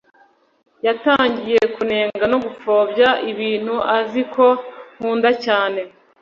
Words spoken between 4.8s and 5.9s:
nkunda cyane